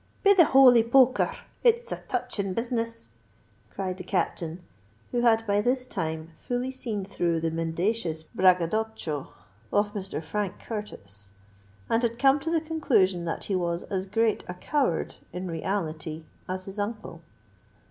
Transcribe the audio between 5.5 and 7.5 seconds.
this time fully seen through